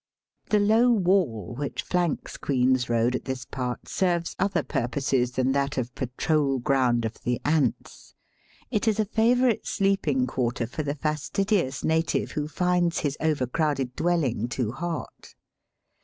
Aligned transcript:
The 0.49 0.57
low 0.59 0.89
wall 0.89 1.53
which 1.53 1.83
flanks 1.83 2.35
Queen's 2.35 2.85
Eoad 2.85 3.13
at 3.13 3.25
this 3.25 3.45
part 3.45 3.87
serves 3.87 4.35
other 4.39 4.63
purposes 4.63 5.33
than 5.33 5.51
that 5.51 5.77
of 5.77 5.93
patrol 5.93 6.57
ground 6.57 7.05
of 7.05 7.21
the 7.21 7.39
ants. 7.45 8.15
It 8.71 8.87
is 8.87 8.99
a 8.99 9.05
favourite 9.05 9.67
sleeping 9.67 10.25
quarter 10.25 10.65
for 10.65 10.81
the 10.81 10.95
fastidious 10.95 11.83
native 11.83 12.31
who 12.31 12.47
finds 12.47 13.01
his 13.01 13.15
over 13.21 13.45
crowded 13.45 13.95
dwelling 13.95 14.47
too 14.47 14.71
hot. 14.71 15.35